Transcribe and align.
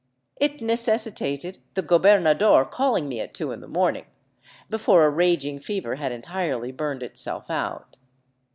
It 0.37 0.61
necessitated 0.63 1.59
the 1.75 1.83
gobernador 1.83 2.65
calling 2.65 3.07
me 3.07 3.19
at 3.19 3.35
two 3.35 3.51
in 3.51 3.61
the 3.61 3.67
morning, 3.67 4.07
be 4.67 4.77
fore 4.79 5.03
a 5.05 5.11
raging 5.11 5.59
fever 5.59 5.93
had 5.97 6.11
entirely 6.11 6.71
burned 6.71 7.03
itself 7.03 7.51
out. 7.51 7.97